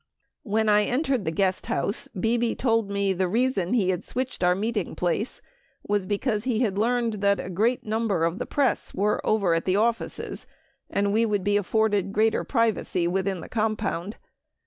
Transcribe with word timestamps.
When 0.41 0.67
I 0.67 0.85
entered 0.85 1.25
the 1.25 1.29
guest 1.31 1.67
house, 1.67 2.07
Bebe 2.19 2.55
told 2.55 2.89
me 2.89 3.13
the 3.13 3.27
reason 3.27 3.73
he 3.75 3.89
had 3.91 4.03
switched 4.03 4.43
our 4.43 4.55
meetingplace 4.55 5.41
was 5.87 6.07
because 6.07 6.43
he 6.45 6.61
had 6.61 6.75
learned 6.75 7.21
that 7.21 7.39
a 7.39 7.51
great, 7.51 7.83
number 7.85 8.25
of 8.25 8.39
the 8.39 8.47
press 8.47 8.95
were 8.95 9.21
over 9.23 9.53
at 9.53 9.65
the 9.65 9.75
offices, 9.75 10.47
and 10.89 11.13
we. 11.13 11.23
would 11.23 11.43
be 11.43 11.55
afforded 11.55 12.13
greater 12.13 12.43
privacy 12.43 13.07
within 13.07 13.41
the 13.41 13.47
compound. 13.47 14.17